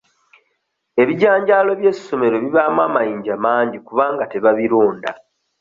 Ebijanjaalo 1.01 1.71
by'essomero 1.79 2.35
bibaamu 2.43 2.81
amayinja 2.87 3.33
mangi 3.45 3.77
kubanga 3.87 4.23
tebabironda. 4.31 5.11